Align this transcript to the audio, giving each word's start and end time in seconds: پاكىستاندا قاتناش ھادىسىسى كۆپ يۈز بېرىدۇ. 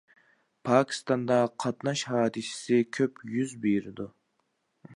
پاكىستاندا 0.69 1.35
قاتناش 1.65 2.03
ھادىسىسى 2.13 2.79
كۆپ 2.99 3.21
يۈز 3.35 3.53
بېرىدۇ. 3.67 4.09